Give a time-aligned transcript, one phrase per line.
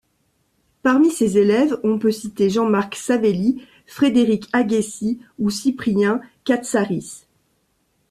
[0.81, 7.27] Parmi ses élèves, on peut citer Jean-Marc Savelli, Frédéric Aguessy ou Cyprien Katsaris.